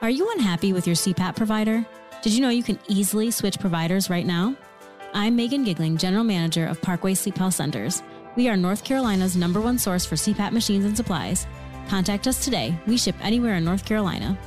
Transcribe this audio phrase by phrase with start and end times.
[0.00, 1.84] Are you unhappy with your CPAP provider?
[2.22, 4.54] Did you know you can easily switch providers right now?
[5.12, 8.00] I'm Megan Gigling, General Manager of Parkway Sleep Health Centers.
[8.36, 11.48] We are North Carolina's number one source for CPAP machines and supplies.
[11.88, 12.78] Contact us today.
[12.86, 14.38] We ship anywhere in North Carolina.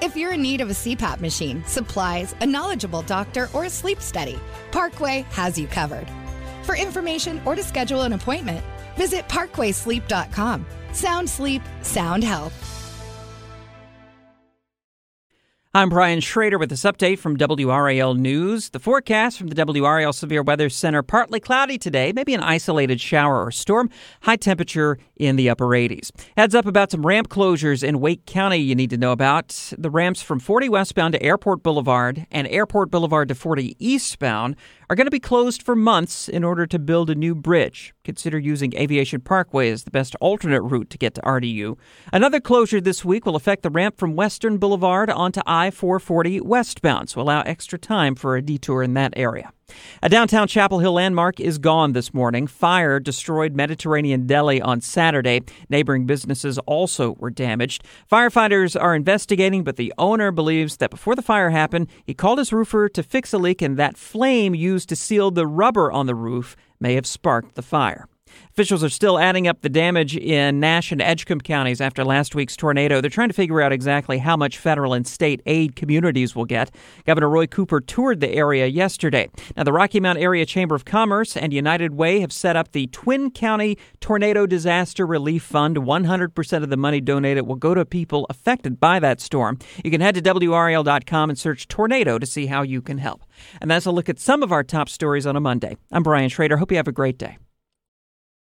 [0.00, 4.00] If you're in need of a CPAP machine, supplies, a knowledgeable doctor, or a sleep
[4.00, 4.38] study,
[4.70, 6.06] Parkway has you covered.
[6.62, 8.64] For information or to schedule an appointment,
[8.96, 10.66] visit parkwaysleep.com.
[10.92, 12.79] Sound sleep, sound health.
[15.72, 18.70] I'm Brian Schrader with this update from WRAL News.
[18.70, 23.44] The forecast from the WRAL Severe Weather Center partly cloudy today, maybe an isolated shower
[23.46, 23.88] or storm.
[24.22, 26.10] High temperature in the upper 80s.
[26.36, 29.72] Heads up about some ramp closures in Wake County you need to know about.
[29.78, 34.56] The ramps from 40 westbound to Airport Boulevard and Airport Boulevard to 40 eastbound
[34.88, 37.94] are going to be closed for months in order to build a new bridge.
[38.04, 41.76] Consider using Aviation Parkway as the best alternate route to get to RDU.
[42.12, 47.10] Another closure this week will affect the ramp from Western Boulevard onto I 440 westbound,
[47.10, 49.52] so allow extra time for a detour in that area.
[50.02, 52.46] A downtown Chapel Hill landmark is gone this morning.
[52.46, 55.42] Fire destroyed Mediterranean Deli on Saturday.
[55.68, 57.84] Neighboring businesses also were damaged.
[58.10, 62.52] Firefighters are investigating, but the owner believes that before the fire happened, he called his
[62.52, 66.14] roofer to fix a leak, and that flame used to seal the rubber on the
[66.14, 68.06] roof may have sparked the fire.
[68.50, 72.56] Officials are still adding up the damage in Nash and Edgecombe counties after last week's
[72.56, 73.00] tornado.
[73.00, 76.70] They're trying to figure out exactly how much federal and state aid communities will get.
[77.06, 79.28] Governor Roy Cooper toured the area yesterday.
[79.56, 82.86] Now, the Rocky Mount Area Chamber of Commerce and United Way have set up the
[82.88, 85.76] Twin County Tornado Disaster Relief Fund.
[85.76, 89.58] 100% of the money donated will go to people affected by that storm.
[89.84, 93.22] You can head to WRAL.com and search tornado to see how you can help.
[93.60, 95.76] And that's a look at some of our top stories on a Monday.
[95.92, 96.56] I'm Brian Schrader.
[96.56, 97.38] Hope you have a great day.